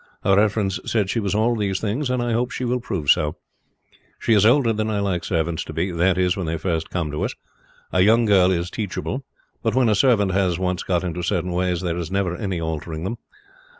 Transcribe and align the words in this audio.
Her 0.23 0.35
reference 0.35 0.79
said 0.83 1.11
she 1.11 1.19
was 1.19 1.35
all 1.35 1.55
these 1.55 1.79
things, 1.79 2.09
and 2.09 2.23
I 2.23 2.31
hope 2.33 2.49
she 2.49 2.65
will 2.65 2.79
prove 2.79 3.11
so. 3.11 3.35
She 4.17 4.33
is 4.33 4.47
older 4.47 4.73
than 4.73 4.89
I 4.89 4.99
like 4.99 5.23
servants 5.23 5.63
to 5.65 5.73
be, 5.73 5.91
that 5.91 6.17
is, 6.17 6.35
when 6.35 6.47
they 6.47 6.57
first 6.57 6.89
come 6.89 7.11
to 7.11 7.21
us. 7.21 7.35
A 7.93 8.01
young 8.01 8.25
girl 8.25 8.49
is 8.49 8.71
teachable, 8.71 9.23
but 9.61 9.75
when 9.75 9.89
a 9.89 9.93
servant 9.93 10.31
has 10.31 10.57
once 10.57 10.81
got 10.81 11.03
into 11.03 11.21
certain 11.21 11.51
ways 11.51 11.81
there 11.81 11.97
is 11.97 12.09
never 12.09 12.35
any 12.35 12.59
altering 12.59 13.03
them. 13.03 13.19